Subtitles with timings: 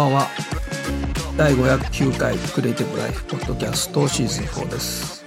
[0.00, 0.28] こんばんは。
[1.36, 5.22] 第509回クリエイティブライフポッドキャストシーズン4です。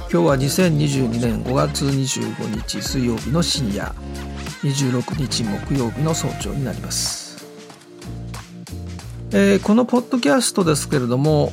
[0.00, 3.90] 今日は2022年5月25日水曜日の深夜。
[4.64, 7.46] 26日木曜日の早朝になります、
[9.32, 11.52] えー、このポッドキャストですけれども、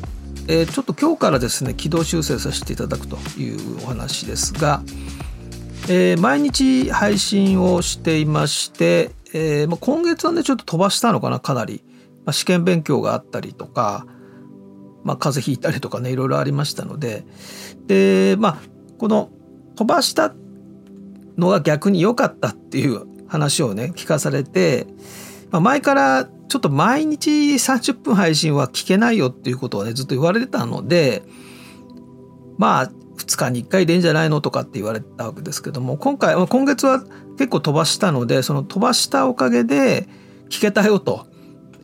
[0.50, 4.82] えー、ちょっと今日からですね軌道修正させていただくというお話ですが、
[5.88, 11.82] えー、毎日配信をしていまして、えー、今月はねちょっと飛ばしたのかなかなり。
[12.26, 14.06] まあ、試験勉強があったりとか、
[15.04, 17.26] まあ、風邪ひいたりとかねいろいろありましたので。
[17.88, 18.58] でまあ
[18.98, 19.30] この
[19.76, 20.34] 飛ばした
[21.38, 24.88] のが逆に良かったっていう話をね聞かされて、
[25.52, 31.24] まあ、前からちょっと毎日30分配信は聞けないよっていうことをねずっと言われてたので
[32.58, 37.04] まあ2日に1回でいいんじゃないのとかって言われたわけですけども今回今月は
[37.38, 40.08] 結構飛ばしたのでその飛ばしたおかげで
[40.50, 41.28] 聞けたよと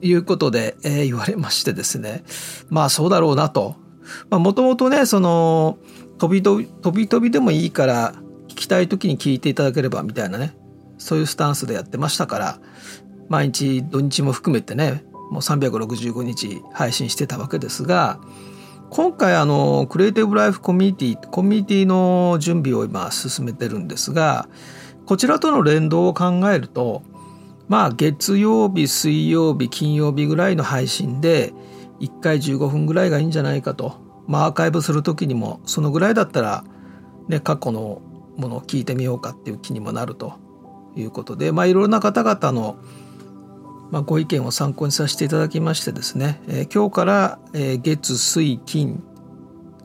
[0.02, 2.24] いうことで、えー、言われましてですね。
[2.70, 3.76] まあそうだろうなと。
[4.30, 5.78] もともとねその
[6.18, 8.14] 飛び飛び飛び飛びでもいいから
[8.48, 10.56] 聞きたい時に聞いていただければみたいなね。
[11.02, 12.60] そういうスタンスでやってましたから
[13.28, 18.20] 毎日土日も含めてねもう365日配信してたわけですが
[18.92, 24.48] 今回あのクリエイティブライフコミュニティコミュニティの準備を今進めてるんですが
[25.08, 27.02] こちらとの連動を考えると
[27.72, 31.54] まあ月曜日水曜日金曜日ぐらいの配信で
[32.02, 33.96] 1回15分ぐらいがいいんじゃないかと、
[34.28, 36.66] まあ、アーカイブする時にもそのぐらいだったら、
[37.30, 38.02] ね、過去の
[38.36, 40.34] ものを聞いてみようかっていう気にもなると
[40.98, 42.76] いうことで、まあ、いろいろな方々の、
[43.90, 49.02] まあ、ご意見を参考にさせていただきましてですね、えー、今日から、えー、月水金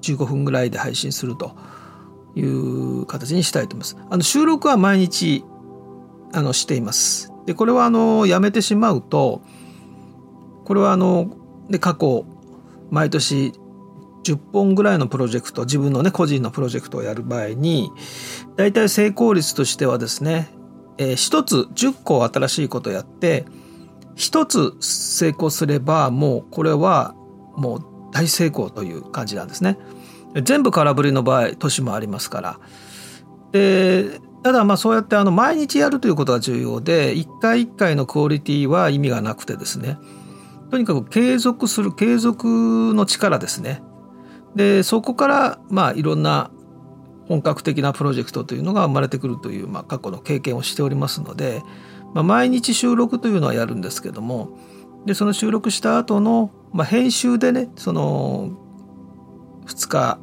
[0.03, 1.57] 15分ぐらいで配信すると
[2.35, 3.97] いう形にしたいと思います。
[4.11, 5.45] あの収録は毎日
[6.33, 7.36] あのしています。
[7.47, 9.43] でこれはあのやめてしまうと
[10.65, 11.37] これはあの
[11.71, 12.27] で過去
[12.91, 13.53] 毎年
[14.25, 17.91] 10本ぐらいのプロジェクト自分のね個人のプロジェクトをやる場合に
[18.57, 20.49] 大体成功率としてはですね、
[20.99, 23.47] えー、1つ10個新しいことやって
[24.17, 27.15] 1つ成功すればもうこれは
[27.57, 29.79] もう大成功という感じなんですね。
[30.43, 32.61] 全部空振りの場合年もありますから。
[33.53, 39.99] でただまあそうやってあの毎日やるということが重要で一回一回のクオリティは意味がなくてですね。
[40.71, 43.83] とにかく継続する継続の力ですね。
[44.55, 46.53] でそこからまあいろんな
[47.27, 51.61] 本格的なプロジェクトというのが生まれてくるという、まあ、過去の経験をしておりますので、
[52.15, 54.57] まあ、毎日収録というのはやるんですけども
[55.07, 58.51] でその収録した後の、まあ、編集でねその
[59.67, 60.21] 2日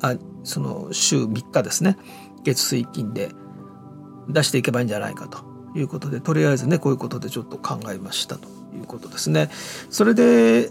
[0.00, 1.98] あその週3日ですね。
[2.42, 3.32] 月水金で
[4.28, 5.44] 出していけばいいんじゃないかと
[5.78, 9.50] いうことでとりあえずねこういうことでちょっと考えましたということですね。
[9.90, 10.70] それで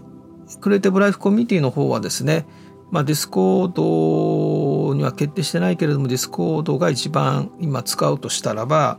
[0.60, 2.46] クリエイティブライフコミュニティの方はですね
[2.90, 8.98] まあ、ディスコードには決定してないけれどもディスコードが一番今使うとしたらば、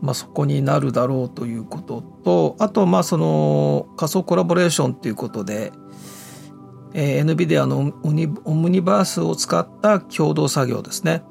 [0.00, 5.72] まあ、そこになるだろうということとあとまあその仮想コラボレーションということで、
[6.92, 7.94] え、NVIDIA の
[8.44, 11.22] オムニバースを使った共同作業ですね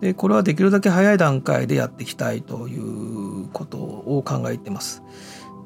[0.00, 5.02] でこれはできるだけ早い段階でやっていきたいということを考えています。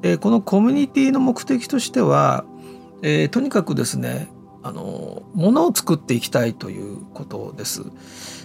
[0.01, 2.45] でこのコミュニティの目的としては、
[3.01, 4.29] えー、とにかくですね
[4.63, 7.83] あのものを作っていきたいということです。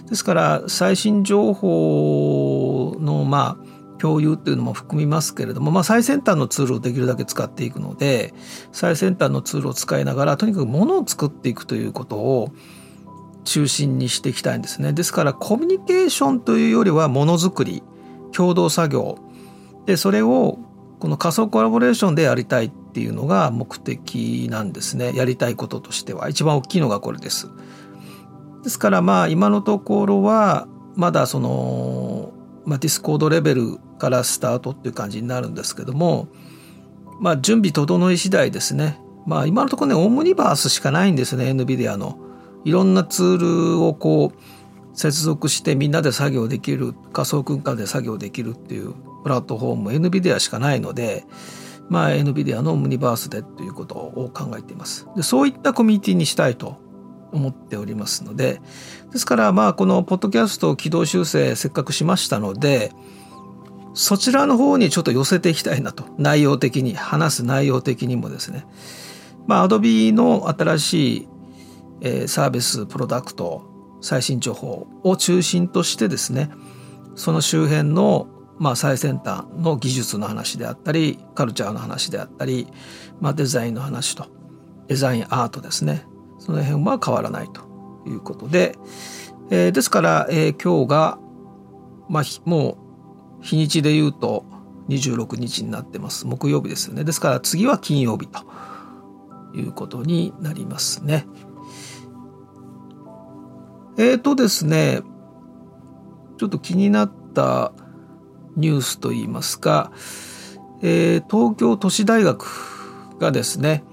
[0.09, 8.33] ですから最新情報のまあ共有っていうのも含みますけれども、まあ、最先端のツールをできるだけ使っていくので
[8.71, 12.51] 最先端のツールを使いながらとにかくものを作っていくということを
[13.45, 14.91] 中心にしていきたいんですね。
[14.91, 17.83] ですからコミュニケーションというよりはものづくり
[18.33, 19.17] 共同作業
[19.85, 20.59] でそれを
[20.99, 27.49] この仮想コラボレーションでやりたいっていうのが目的なんですねやりたいこととしては一番大きいのがこれです。
[28.63, 32.33] ですからまあ今のところはまだその、
[32.65, 36.27] まあ、ディスコードレベルからスタートっていう感じになるんですけども
[37.19, 42.24] まあ準備整い次第ですねまあ今のところねオムニバースしかないんですね NVIDIA の。
[42.65, 51.25] いろんなツールをこう接続してみんなで作業できる仮想空間で作業できるっていうプラットフォーム NVIDIA しかないので、
[51.89, 55.07] まあ、NVIDIA のムニバースでということを考えています。
[55.15, 56.77] でそういったコミュニティにしたいと
[57.31, 58.61] 思っておりますので
[59.11, 62.91] ですからまあこのポッドキャストを軌道修正せっかくしましたので
[63.93, 68.65] そちらの方にちょっと寄せていきたいなと内容的に話す内容的にもですね
[69.47, 71.27] まあ Adobe の新しい
[72.05, 73.63] えサービスプロダクト
[73.99, 76.51] 最新情報を中心としてですね
[77.15, 82.67] その周辺のまあ、最先端の技術の話であったりカルチャーの話であったり、
[83.19, 84.27] まあ、デザインの話と
[84.87, 86.05] デザインアートですね
[86.39, 87.61] その辺は変わらないと
[88.07, 88.77] いうことで、
[89.49, 91.19] えー、ですから、えー、今日が、
[92.07, 92.77] まあ、も
[93.41, 94.45] う日にちで言うと
[94.87, 98.39] 26日になってます木曜日ですよねですから次は金曜日と
[99.53, 101.25] いうことになりますね。
[103.97, 105.01] えーとですね
[106.37, 107.71] ちょっと気になった
[108.57, 109.91] ニュースといいますか、
[110.81, 112.45] えー、東京都市大学
[113.19, 113.83] がですね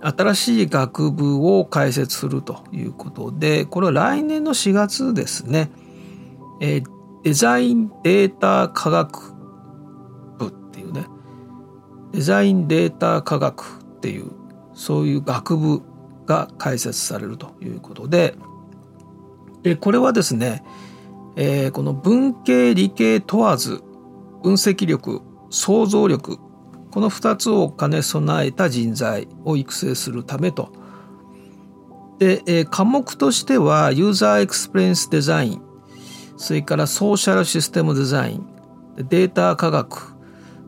[0.00, 5.70] 新しい学部を開設するということでこれは来年の4月ですね、
[6.60, 6.84] えー、
[7.22, 9.34] デザインデータ科学
[10.38, 11.06] 部っていうね
[12.12, 14.30] デザインデータ科学っていう
[14.74, 15.82] そういう学部
[16.24, 18.36] が開設されるということで
[19.62, 20.62] でこれはですね
[21.36, 23.82] えー、この文系理系問わず
[24.42, 26.38] 分析力想像力
[26.90, 30.72] この2つを兼ね備えた人材を育成するためと
[32.18, 35.62] で、えー、科目としてはユーザーエクスペリエンスデザイン
[36.36, 38.46] それからソーシャルシステムデザイン
[38.96, 40.14] データ科学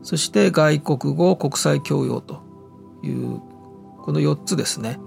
[0.01, 2.41] そして外国語国際教養と
[3.03, 3.41] いう
[4.01, 4.99] この4つですね。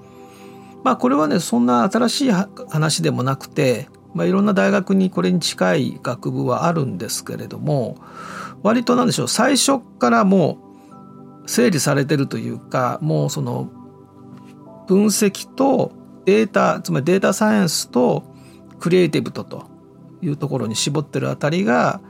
[0.87, 7.99] まあこれはねそんな新しい話でもなくてまあ、いろんな大学にこれに近い学部はあるんですけれども
[8.63, 10.59] 割となんでしょう最初からも
[11.45, 13.69] う整理されてるというかもうその
[14.87, 15.93] 分析と
[16.25, 18.23] データつまりデータサイエンスと
[18.81, 19.67] クリエイティブとと
[20.23, 22.01] いうところに絞ってるあたりが、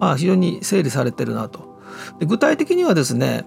[0.00, 1.80] まあ、非常に整理されてるなと。
[2.18, 3.44] で具体的にはですね、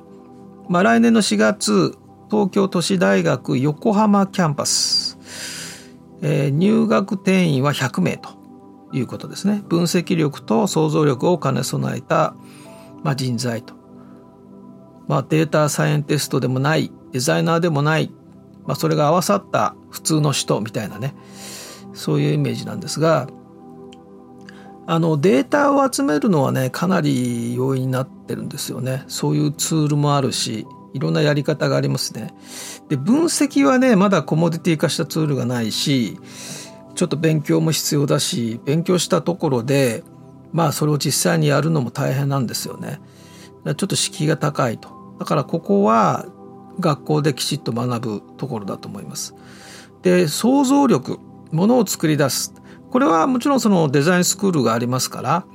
[0.69, 1.97] まあ、来年の4月
[2.29, 5.17] 東京都市大学横浜キャンパス。
[6.21, 8.29] えー、入学定員は100名と
[8.93, 9.63] いうことですね。
[9.67, 12.35] 分析力と想像力を兼ね備えた、
[13.03, 13.75] まあ、人材と、
[15.07, 18.11] まあ、データサイエンティストでもないデザイナーでもない、
[18.65, 21.15] まあ、それが合わさった普通の人みたいなね。
[21.93, 23.27] そういうイメージなんですが
[24.87, 29.03] あのデータを集めるのはねかなり容易になってるんですよね。
[29.07, 32.33] そういうツールもあるしいろんなやり方がありますね。
[32.87, 36.17] で分析はねまだコモディティ化したツールがないし
[36.95, 40.05] ちょっと勉強も必要だし勉強したところで
[40.53, 43.01] まあそれを実際にやるのも大変なんですよね。
[43.65, 44.89] ちょっと敷居が高いと。
[45.19, 46.25] だからここは
[46.79, 49.35] 学校できちっと学ぶところだと思います。
[50.01, 51.19] で想像力
[51.51, 52.53] ものを作り出す
[52.89, 55.45] これはもちろんそのデザインスクールがありますから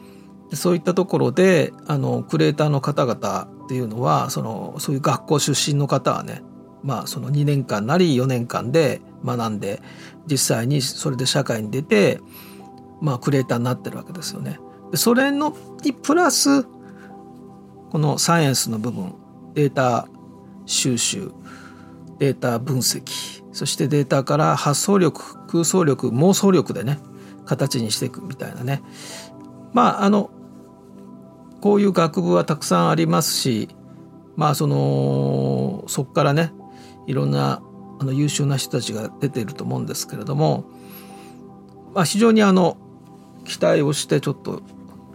[0.53, 6.43] そういったところであのクリエイターの方々っていうのはそのそういう学校出身の方はね
[6.83, 9.83] まあその2年間なり4年間で学んで
[10.27, 12.21] 実際にそれで社会に出て
[13.01, 14.59] まあクリエイターになってるわけですよね。
[14.91, 19.15] でそれのにプラスこのサイエンスの部分
[19.55, 20.09] データ
[20.67, 21.33] 収集
[22.19, 26.99] データ分析そしてデータから発想力空想力妄想力でね
[27.47, 28.83] 形にしていくみたいなね
[29.73, 30.31] まああの
[31.61, 33.69] こういう学部はたくさんありますし
[34.37, 36.53] まあそのそこからね
[37.07, 37.63] いろんな
[38.01, 40.65] あの優秀な人たちが出ていると思うんですけれども、
[41.95, 42.79] まあ、非常にあの
[43.45, 44.63] 期待をしてちょっと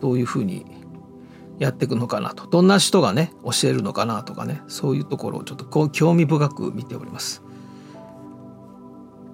[0.02, 0.66] どういうふうに
[1.58, 7.42] やっていくのかなとどんな人がね教えるのかなとかねそういうところをちょっとこう興味深く見ております。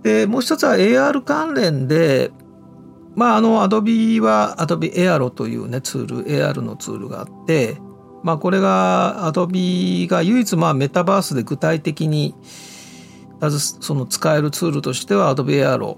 [0.03, 2.31] でもう一つは AR 関連で
[3.15, 7.77] まあ、あの、アドビはアドビエアロというね、ツール、AR のツールがあって、
[8.23, 12.35] まあ、これが、アドビが唯一、まあ、メタバースで具体的に、
[13.81, 15.97] その使えるツールとしては、アドビエアロ、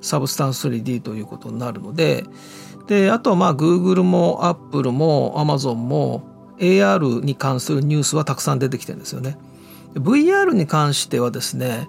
[0.00, 2.24] サブスタンス 3D ということになるので、
[2.86, 6.22] で、あとまあ、Google も Apple も Amazon も
[6.58, 9.36] AR に関するニュースはたくさん出てきてるんですよね。
[9.94, 11.88] VR に関してはですね、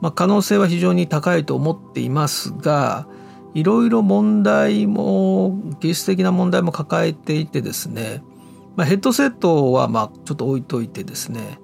[0.00, 3.06] まあ、可能性は非常に高いと思っていますが、
[3.54, 8.22] いろいろ問題も技術的な問題も抱えていてですね、
[8.76, 11.58] まあ、ヘッドセットはまあちょっと置いといてですね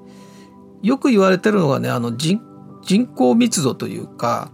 [0.83, 2.41] よく言われてるのがねあの人
[2.83, 4.51] 人口密度というか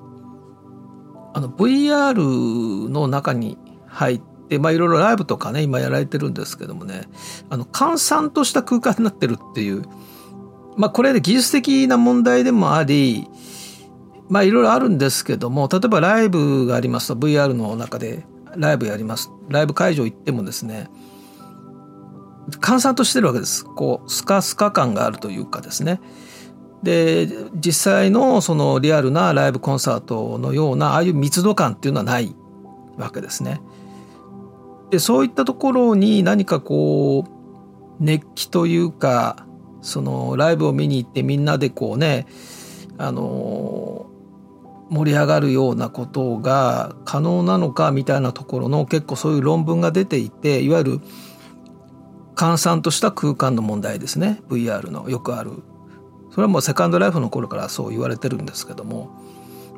[1.33, 7.03] あの VR の中に入ってまあいろいろライブとかね今やられてるんですけどもね
[7.51, 9.85] あの閑散とした空間になってるっていう
[10.77, 13.29] まあこれで技術的な問題でもあり
[14.29, 19.31] まあいろいろあるんですけども例えばライブがありますと VR の中でライブやります。
[19.49, 20.89] ライブ会場行ってもですね
[22.61, 23.65] 閑散としてるわけです。
[23.65, 26.01] こうスカスカ感があるというかですね。
[26.83, 32.35] で実際のそのリアルなライブコンサートのようなああいう密度感っていうのはない
[32.97, 33.61] わけですね。
[34.91, 37.31] でそういったところに何かこう
[37.99, 39.47] 熱気というか
[39.81, 42.27] そのライブを見に行ってみんなでこうね
[42.99, 44.06] あの
[44.91, 51.01] 盛り上がるようなことが可能なのかみたいなところの結構そういう論文が出ていていわゆる
[52.37, 54.43] 閑散とした空間の問題ですね。
[54.49, 55.53] VR のよくある。
[56.31, 59.11] それはもうセカンドライフの頃からそう言われてるんですけども。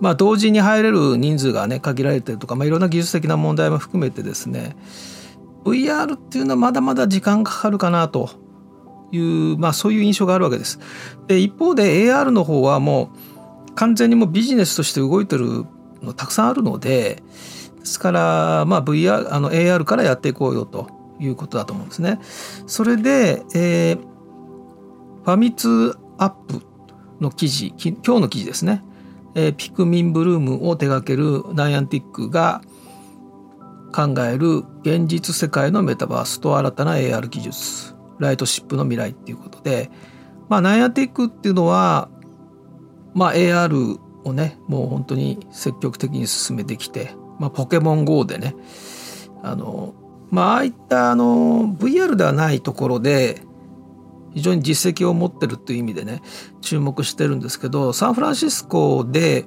[0.00, 4.76] まあ同時に入れる人数がね限られてるとか、まあ、いろんな技術的な問題も含めてですね。
[5.64, 8.30] VR っていうのはまだまだ時間かかるかなと
[9.12, 10.80] いう、まあ、そういう印象があるわけです。
[11.26, 13.37] で一方で AR の方はもう
[13.78, 15.64] 完全にもうビジネスとして動いてる
[16.02, 17.22] のたくさんあるので
[17.78, 20.88] ですからまあ VR あの AR からやっていこうよと
[21.20, 22.18] いうことだと思うんですね。
[22.66, 26.62] それで、えー、ファミツアップ
[27.20, 28.82] の記事今日の記事ですね、
[29.36, 32.62] えー、ピクミンブルームを手掛けるナイアンティックが
[33.94, 39.88] 考える現実世界のメタバースと新たな AR 技術ライトシップの未来っていうことで、
[40.48, 42.08] まあ、ナイアンティックっていうのは、
[43.18, 47.10] まあ、AR をねもう本当に積極的に進めてきて、
[47.40, 48.54] まあ、ポケモン GO でね
[49.42, 49.92] あの、
[50.30, 53.42] まあああいったあの VR ではないところで
[54.34, 56.22] 非常に実績を持ってるっていう意味でね
[56.60, 59.46] 注目してるんですけどサンフランシスコで、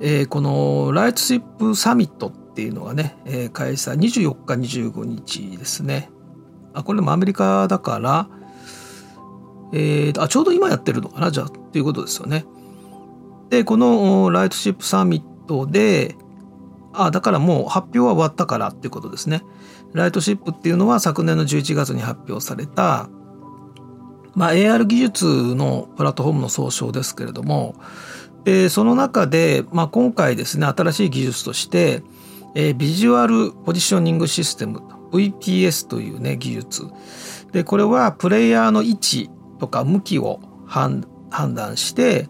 [0.00, 6.10] えー、このライトシップサミットっていうのがね、えー、開催24日25日ですね
[6.72, 8.28] あこれもアメリカだから
[9.72, 12.44] えー、あちょうど今やってるのかなじゃあっていうことですよね。
[13.50, 16.16] でこのライトシップサミットで
[16.92, 19.42] あだからもう発表は終わったからっていうことですね。
[19.92, 23.08] ライトシップっていうのは昨年の11月に発表された、
[24.34, 27.76] まあ、AR 技術のプラットフォームの総称ですけれども
[28.42, 32.02] でその中で、まあ、今回ですね新しい技術として
[32.56, 36.84] え、ビジュアルポジショニングシステム VPS というね技術
[37.52, 41.06] でこれはプレイヤーの位置とか向きを判
[41.54, 42.28] 断して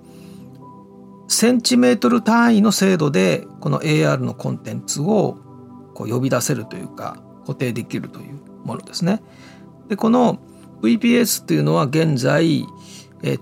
[1.29, 5.39] センチメートル単位の精度でこの AR のコンテンツを
[5.95, 9.23] こう呼び出せるというか固定できるというものですね。
[9.89, 10.39] でこの
[10.83, 12.67] VPS というのは現在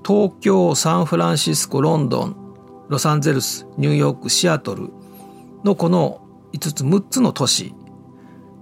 [0.05, 2.37] 東京サンフランシスコロンドン
[2.89, 4.91] ロサンゼルスニューヨークシアトル
[5.65, 6.21] のこの
[6.53, 7.75] 5つ6つの都市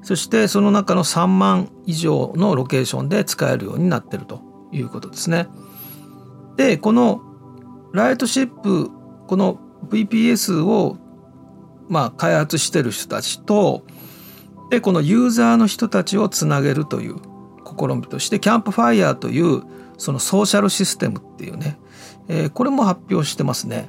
[0.02, 4.40] そしてその中の3万以上のロケーションで使えるようになってると
[4.72, 5.48] いうことですね。
[6.56, 7.20] でこの
[7.92, 8.90] ライトシップ
[9.30, 10.96] この VPS を
[11.88, 13.84] まあ開発してる人たちと
[14.70, 17.18] でこのユーザーの人たちをつなげるという
[17.78, 19.62] 試みとしてキャンプファイヤーという
[19.98, 21.78] そのソーシャルシステムっていうね、
[22.26, 23.88] えー、これも発表してますね。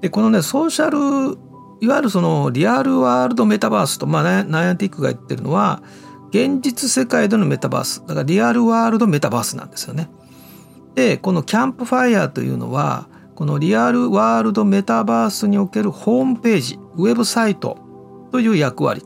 [0.00, 1.38] でこのねソーシャル
[1.80, 5.84] いわゆるそのリアルワールドメタバースと、まあ、ナイアンティックが言ってるのは
[6.30, 10.10] 現実世界でのメタバースだからリアルワールドメタバースなんですよね。
[10.96, 17.76] でこのキャンプファイヤーというのはこのリアルワールドメタバースにおけるホームページウェブサイト
[18.32, 19.04] という役割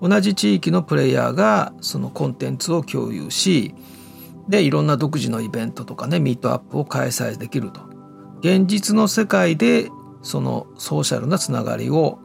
[0.00, 3.74] 同じ地域のプレイヤーがそのコンテンツを共有し
[4.48, 7.82] でいろんな独自のイベントとかねミートアップを開催できると
[8.40, 9.90] 現実の世界で
[10.22, 12.18] そのソーシャルなつながりを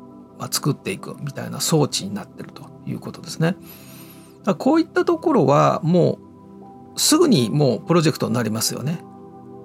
[0.50, 3.58] 作っていくみたいな装置になってるということですね。
[4.58, 6.20] こういったところはも
[6.96, 9.00] うすぐにもうプロジェクトになりますよね。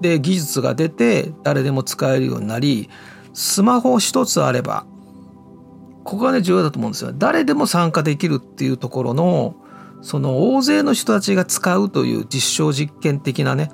[0.00, 2.88] で技術が出て誰でも使えるようになり
[3.32, 4.86] スマホ一つあれば
[6.04, 7.12] ここがね重要だと思うんですよ。
[7.14, 9.54] 誰でも参加できるっていうところの
[10.02, 13.70] その大勢の人たちが使うという実証実験的なね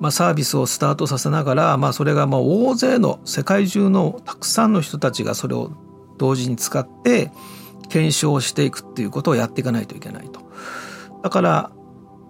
[0.00, 5.70] まあ、サービスをスタートさせながら、まあ、それがまあ大勢の世界中のたくさんの人たちがそれを
[6.18, 7.30] 同時に使って
[7.88, 10.40] 検証していくっていうことをやっていかないといけないと。
[11.22, 11.70] だから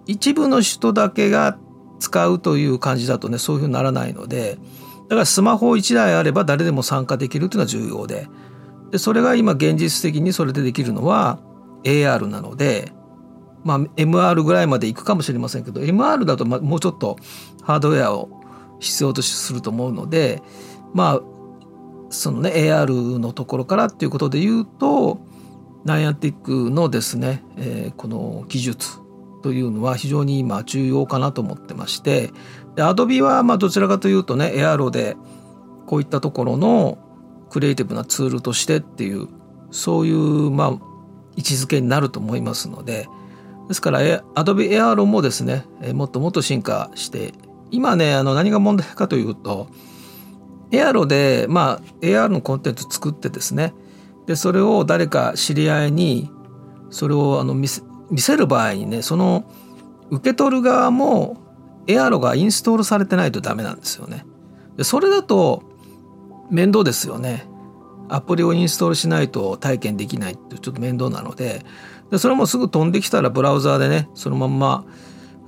[0.05, 1.57] 一部の人だけが
[1.99, 4.57] 使うという感じだとねそういうふうにならないので
[5.03, 8.27] だからスマホ1台あれば誰でも参加できるっていうのは重要で
[8.91, 11.39] でそれが今現実的にそれでできるのは
[11.83, 12.91] AR なので
[13.65, 17.17] まあ、MR ぐらいまでいくかもしれませんけど MR だともうちょっと
[17.63, 18.29] ハードウェアを
[18.79, 20.43] 必要とすると思うので
[20.93, 21.21] まあ
[22.11, 25.19] そのね AR のところからっていうことで言うと
[25.83, 28.99] ナイアンティックのですね、えー、この技術
[29.45, 32.31] というのは非常に今重要かなと思ってまして
[32.73, 35.15] で Adobe はまどちらかというとね AR で
[35.85, 36.97] こういったところの
[37.51, 39.27] クリエイティブなツールとしてっていう
[39.69, 40.79] そういうま
[41.35, 43.07] 位置づけになると思いますので
[43.67, 47.35] ですから Adobe Aero もですねもっともっと進化して
[47.69, 49.67] 今ねあの何が問題かというと
[50.71, 53.75] Aero でまあ AR のコンテンツ作ってですね
[54.25, 56.31] でそれを誰か知り合いに
[56.89, 59.45] それをあの見せ見せる場合にねその
[60.09, 61.37] 受け取る側も
[61.87, 64.25] エアロがインストールされてないとダメなんですよね。
[64.77, 65.63] でそれだと
[66.49, 67.47] 面倒ですよね。
[68.07, 71.65] アプリをインストールしないと体験できないってちょっと面倒なので
[72.11, 74.85] でそれもすぐ飛んできたらブラウザーでねそのまんま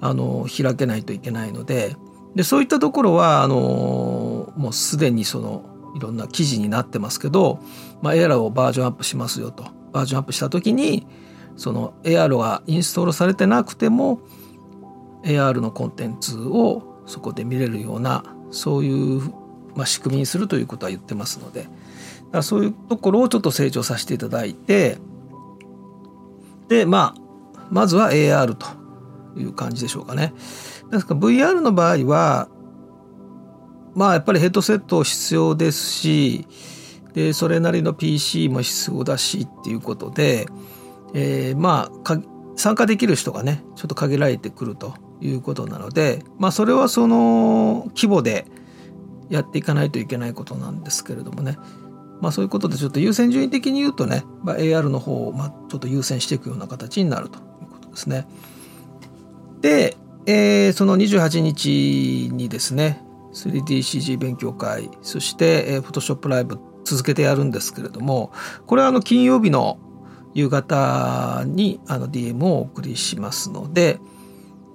[0.02, 1.96] あの開けないといけないので
[2.36, 7.60] でそういったところはあのもうすでにそのいろんな記事になってますけど、
[8.02, 11.08] まあ、エアロをバージョンアップしますよとバージョンアップした時に
[11.58, 14.22] その AR がインストールされてなくても
[15.24, 19.22] AR のコンテンツをそこで見れるようなそういう、
[19.76, 21.74] まあ、仕組みにするということは言ってますのでだか
[22.34, 24.98] らそういうところをちょっと成長させていただいて
[26.70, 28.68] でまあまずは AR と
[29.36, 30.34] いう感じでしょうかね。
[30.92, 32.48] ですから VR の場合は
[33.94, 36.48] まあやっぱりヘッドセット必要ですし
[37.14, 40.48] でそれなりの PC も必要だしっていうことで
[41.14, 42.18] えー、まあ
[42.56, 48.46] 参加できる人がねちょっと限られてくるということなので、まあ、それはその規模で
[49.30, 51.58] やっていかないといけないことなんですけれどもね、
[52.22, 58.28] まあ、そういうことでちょっと優先順位的に言うとね、まあ、AR の方をまあちょっと優先していくような形になるということですね。
[59.62, 68.32] で、えー、その28日にですね 3DCG 勉強会そして、えー、Photoshop ライブ続けてやるんですけれども
[68.66, 69.80] これはあの金曜日の
[70.34, 74.00] 夕方にあの DM をお送りしますので、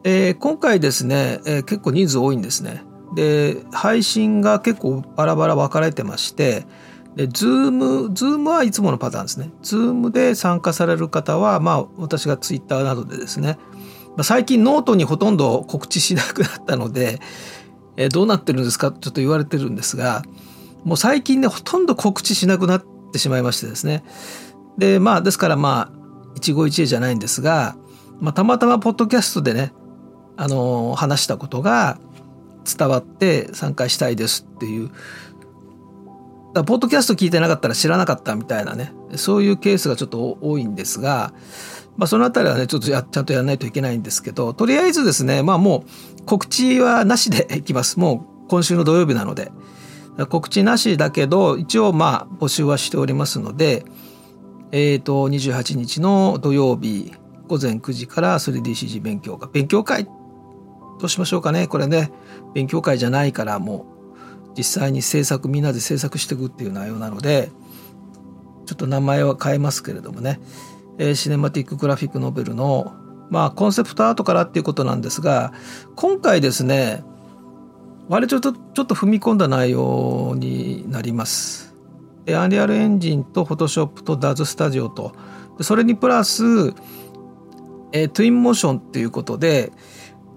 [0.05, 2.83] えー、今回ですね、えー、結構人数多いんですね。
[3.15, 6.67] で配信が結構バラバラ分かれてまして
[7.15, 9.51] で Zoom, Zoom はいつものパターンですね。
[9.63, 13.59] Zoom で参加される方は、まあ、私が Twitter などでですね、
[14.17, 17.21] まあ、最近ノートにほとんど告知しなくなったので、
[17.99, 18.91] えー、どうなってるんですか？
[18.91, 20.23] ちょっと言われてるんですが
[20.85, 24.03] もう最近ねほとんど告知しなくなってしまいましてですね
[24.79, 26.03] でまあですからまあ
[26.35, 27.77] 一期一会じゃないんですが、
[28.21, 29.73] まあ、たまたまポッドキャストでね
[30.37, 31.99] あの話したことが
[32.65, 34.91] 伝わって参加したいですっていう。
[36.53, 41.33] だポッドキャスト聞いてなかったら知らなかったみたいなねそういうケースがちょっと多いんですが、
[41.97, 45.85] まあ、その辺りはねちょっとやちゃんとやらないといけないんですけどとりあえずですねまあも
[46.19, 47.99] う告知はなしでいきます。
[47.99, 49.51] もう今週の土曜日なので。
[50.29, 53.87] 告知なしだけど一応まあ募集はしておりますので
[54.73, 57.13] えーと、28日の土曜日
[57.47, 59.49] 午前9時から 3DCG 勉強会。
[59.53, 60.11] 勉強会ど
[61.05, 61.67] うしましょうかね。
[61.67, 62.11] これね。
[62.55, 63.87] 勉強会じゃないからも
[64.55, 67.51] う実際に制作みんなで制作していくっていう内容なので
[68.67, 70.41] ちょっと名前は変えますけれどもね、
[70.99, 72.95] えー、 Cinematic Graphic Novel の
[73.31, 75.53] まあコンセプトアートからっていうことなんですが
[75.97, 77.03] 今回ですね
[78.09, 81.72] 割とちょっとちょっと踏み込んだ内容になります。
[82.31, 85.13] アンリアルエンジンとフォトショップとダズスタジオと。
[85.61, 86.45] それにプラス、
[87.93, 89.71] えー、トゥインモーションっていうことで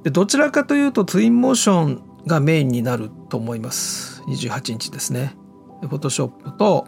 [0.04, 4.22] でどちらかというとトゥインモーションがメインになると思います。
[4.24, 5.36] 28日ですね。
[5.82, 6.88] フォトショップと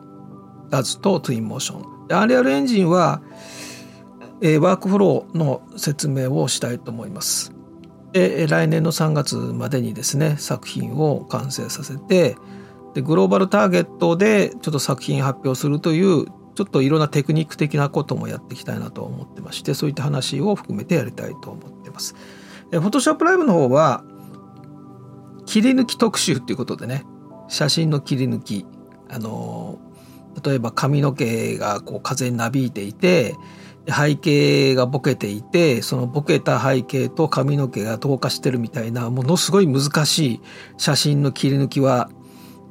[0.69, 2.07] ダズとトゥインモーション。
[2.07, 3.21] でアンリアルエンジンは、
[4.41, 7.53] えー、ワークフローの説明をしたいと思います。
[8.13, 12.35] で来年の3月までにですね作品を完成させて
[12.97, 22.15] でグローバルターゲットでちょっと作品発表するというちょっといろんなテクニック的なこともやっていきたいなと思ってましてそういった話を含めてやりたいと思ってます。
[22.71, 24.03] フォトショップライブの方は
[25.45, 27.05] 切り抜き特集っていうことでね
[27.49, 28.65] 写真の切り抜き
[29.09, 29.77] あの
[30.43, 33.35] 例えば髪の毛がこう風になびいていて
[33.87, 40.41] 背景がボケていてそのボケた背景と髪の毛が同化してるみたいなものすごい難しい
[40.77, 42.09] 写真の切り抜きは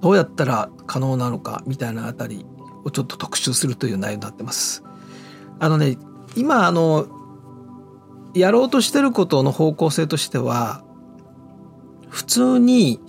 [0.01, 2.45] どうやったら可能なのかみたいなあたり
[2.85, 4.83] をちょっと特集するという内容になってます。
[5.59, 5.97] あのね
[6.37, 7.07] 今あの
[8.35, 10.85] やろうとしてることの方向性としては
[12.09, 13.01] 普通に、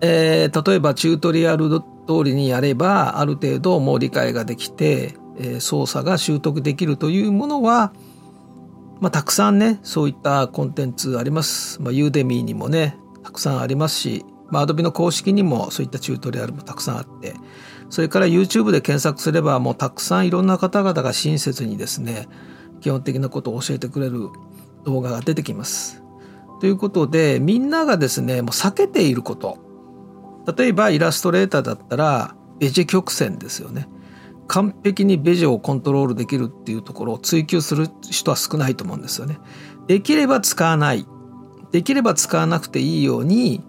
[0.00, 1.84] えー、例えばチュートリアル通
[2.24, 7.92] りにやればある程度もう理解ができて、えー、操作が習得できるというものは、
[9.00, 11.80] まあ、たくさんねそういったコンテンツあります。
[11.82, 17.34] まあ、ユーデミーにもねたくさんありますしまあ、Adobe の公式にもそういったチュートリアルもたくさんあって
[17.88, 22.28] それから YouTube で検索すればもうたくさんいろんな方々が親切にですね
[22.80, 24.28] 基本的なことを教えてくれる
[24.84, 26.02] 動画が出てきます。
[26.60, 29.58] ということでみんながですねもう避けていること
[30.56, 33.88] 例えばイラストレーターだったらベジェ曲線ですよね。
[34.46, 39.38] 完璧にベジをコントロールできるっていうところを追求する人は少ないと思うんですよね。
[39.86, 41.06] できれば使わない
[41.70, 43.62] できれば使わなくていいように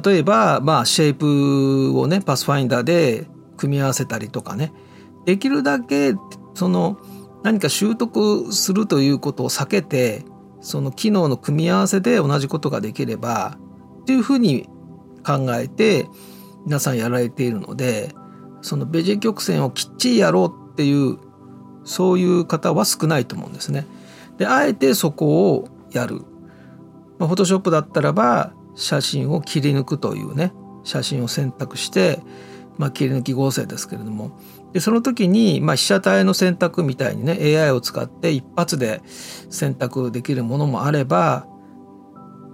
[0.00, 4.72] 例えば、まあ、シェイプをねパスファインダーで組み合わせたりとかね
[5.24, 6.14] できるだけ
[6.54, 6.98] その
[7.42, 10.24] 何か習得するということを避けて
[10.60, 13.58] その機能の組み合わせで同じことができれば
[14.02, 14.68] っていうふうに
[15.24, 16.06] 考えて
[16.64, 18.14] 皆さんやられているので
[18.60, 21.18] そのベジェ曲線をきっちりやろうっていう
[21.84, 23.86] そういう方は少ないと思うんですね。
[24.36, 26.22] であえてそこをやる。
[27.18, 30.52] まあ、フォトショップだったらば写真を切り抜くというね
[30.84, 32.20] 写真を選択して、
[32.78, 34.38] まあ、切り抜き合成ですけれども。
[34.72, 39.00] でその時に、まあ、被写体の選択みたいにね AI を使って一発で
[39.48, 41.46] 選択できるものもあれば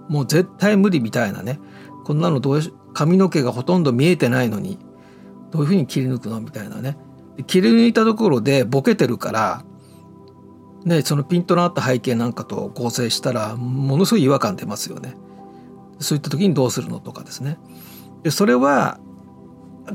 [0.07, 1.59] もう絶対無理みたいなね
[2.05, 2.61] こんなのどう
[2.93, 4.79] 髪の毛がほとんど見えてないのに
[5.51, 6.97] どういうふうに切り抜くのみたいなね。
[7.47, 9.65] 切り抜いたところでボケてるから
[10.85, 15.17] ねそのピントのあった背景なんかと合成したらものすごい違和感出ますよね。
[15.99, 17.57] そういった時にどうするのとかですね。
[18.23, 18.99] でそれは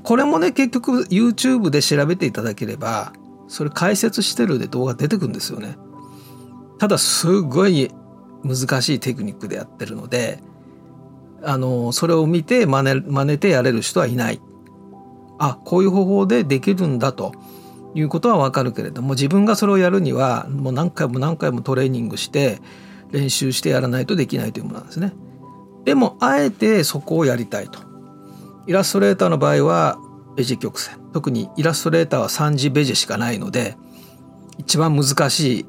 [0.03, 3.13] これもね結局 YouTube で調べていただければ
[3.49, 5.77] それ解説してるで動画出てくるんですよね。
[6.79, 7.91] ただすごい
[8.45, 10.43] 難しいテクニックでやってるので
[11.43, 14.41] あのそれを見て真似真似てやれる人はいない。
[15.39, 17.33] あこういう方法でできるんだと。
[17.95, 22.61] いうことはわかるけれども自分がそれをやるにはもう何回も何回もトレーニングして
[23.11, 25.13] 練習してやらないとできないというものなんですね。
[25.85, 27.81] でもあえてそこをやりたいと。
[28.67, 29.99] イラストレーターの場合は
[30.37, 33.77] ベジ曲線特にイラストレーターは3次ベジしかないので
[34.59, 35.67] 一番難しい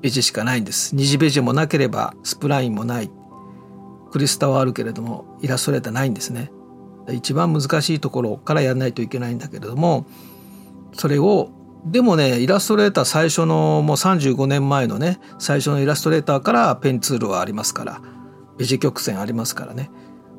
[0.00, 0.94] ベジしかないんです。
[0.94, 3.10] 二次ベジもなければスプラインもない
[4.10, 6.50] クリスタはあるけれどもイラストレーターないんですね。
[7.12, 10.06] 一番難しいところからやらないといけないんだけれども
[10.92, 11.50] それを
[11.84, 18.00] でもねイラストレーター最初のもう35年前のね最初のイラストレーターからペンツールはありますから
[18.58, 19.90] ベジ曲線ありますからね。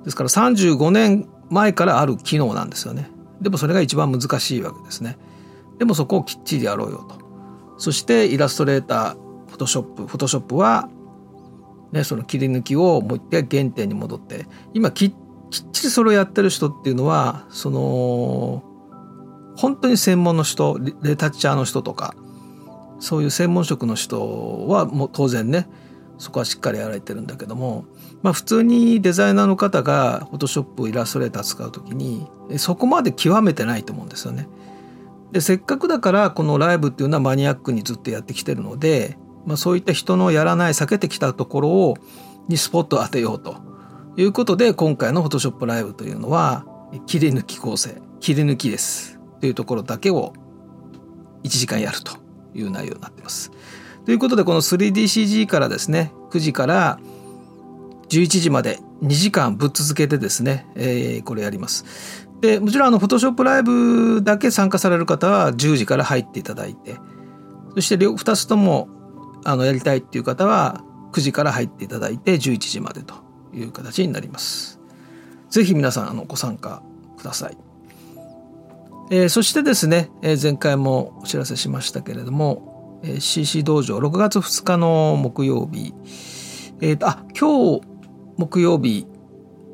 [0.03, 3.09] ですから35年前からある機能なんですよね。
[3.41, 5.17] でもそれが一番難しいわけですね。
[5.77, 7.25] でもそこをきっちりやろうよと。
[7.77, 9.13] そしてイラストレーター
[9.47, 10.89] フォトショップフォトショップは
[11.91, 15.13] ねその切り抜きをもう一回原点に戻って今きっ
[15.49, 18.63] ちりそれをやってる人っていうのはその
[19.57, 22.15] 本当に専門の人レタッチャーの人とか
[22.99, 25.67] そういう専門職の人はもう当然ね
[26.17, 27.85] そこはしっかりやられてるんだけども、
[28.23, 34.47] まあ、普通にデザイナーの方がフォトショップイラストレーター使う時にそこまで極めてないと思うんですよね。
[35.31, 41.97] でせっかくだからこのライブっていうのはマニアックにずっとやってきてるので、まあ、そういった人のやらない避けてきたところを
[42.47, 43.57] にスポットを当てようと
[44.17, 46.65] いうことで今回のフォトショップライブというのは
[47.05, 50.33] 切り抜き構成切り抜きですというところだけを
[51.43, 52.17] 1時間やると
[52.53, 53.51] いう内容になってます。
[54.05, 56.99] ということでこの 3DCG からですね9時から
[58.09, 61.85] 11時まで2時間ぶっ続けてですね、えー、これやります。
[62.41, 66.97] でもちろんあのフォトショップライブだけ参加される方は10時から入っていただいて
[67.73, 68.89] そして両2つとも
[69.43, 73.15] あのやりたいっていう方は9時から入っていただいて11時までと
[73.53, 74.79] いう形になります。
[75.49, 76.83] ぜひ皆さんあのご参加
[77.17, 77.57] ください。
[79.11, 85.93] えー、そしてですね、えー、前回もお知らせしましたけれども、えー、CC 道場6月2日の木曜日、
[86.81, 87.94] えー、あ今日
[88.37, 89.07] 木曜日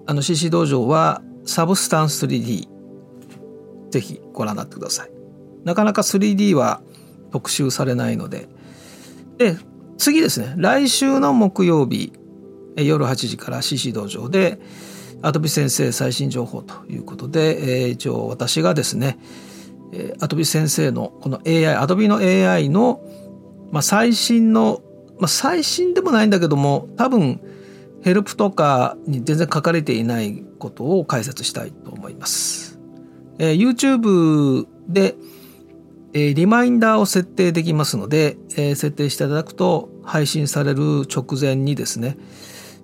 [0.06, 2.68] あの CC 道場はサブスタンス 3D
[3.90, 5.12] ぜひご覧になってください。
[5.64, 6.82] なかなか 3D は
[7.32, 8.48] 特集されないので。
[9.38, 9.58] で
[9.98, 10.54] 次ですね。
[10.58, 12.14] 来週の木曜日
[12.76, 14.60] 夜8時から CC 道場で
[15.22, 19.20] アドビ先生最新情報ということで、えー、一応私がですね
[19.92, 23.02] えアドビ先生のこの AI アドビの AI の、
[23.72, 24.82] まあ、最新の、
[25.20, 27.42] まあ、最新でもないんだけども多分
[28.04, 32.80] ヘルプとかに全然書かれていないことを解説したいと思います。
[33.38, 35.16] えー、YouTube で、
[36.14, 42.18] えー、リマインダーを設定できますので、えー、設定していただくと配信される直前にですね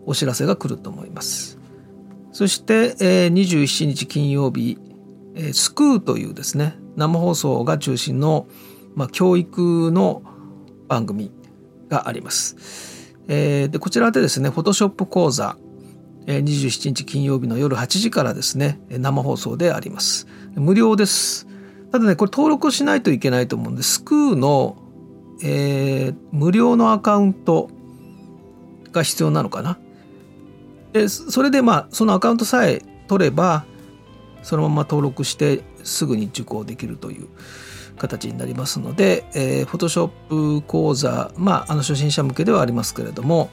[0.06, 1.60] お知らせが来ると思います。
[2.32, 4.77] そして、えー、27日金曜日、
[5.36, 8.47] えー、スクーというですね生放送が中心の、
[8.95, 10.21] まあ、教育の
[10.88, 11.32] 番組
[11.89, 12.96] があります。
[13.27, 15.57] えー、でこちらでですねフォトショップ講座、
[16.27, 20.27] えー、27日金曜日の夜8時からですね生放送であります。
[20.55, 21.47] 無料です。
[21.91, 24.77] ただねこれ登録しないといけないと思うんでスクーの、
[25.43, 27.69] えー、無料のアカウント
[28.91, 29.79] が必要なのかな。
[30.93, 33.65] でそれでまあそのアカウントさえ取れば
[34.41, 37.27] そのまま登録してすぐに受講できるという
[37.97, 43.49] 形になりますので、えー、Photoshop 講座、まあ、あの初心者向けではありますけれども、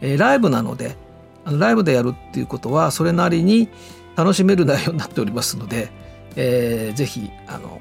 [0.00, 0.96] えー、ライブなので
[1.44, 3.68] あのライブでやるっていうことはそれなりに
[4.16, 5.90] 楽しめる内容になっておりますので、
[6.36, 7.80] えー、ぜひあの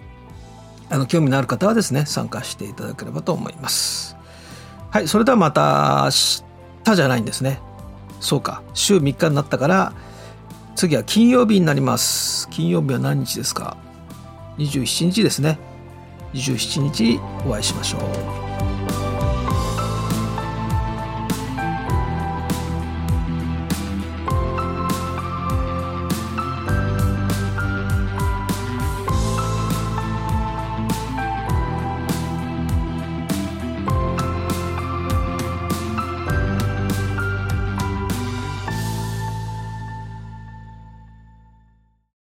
[0.89, 4.15] あの興味のある方はですね参加していただければと思います。
[4.89, 6.09] はい、それではまた明
[6.83, 7.59] 日じゃないんですね。
[8.19, 9.93] そうか、週3日になったから、
[10.75, 12.47] 次は金曜日になります。
[12.49, 13.77] 金曜日は何日ですか
[14.57, 15.59] ?27 日ですね。
[16.33, 18.46] 27日お会いしましょう。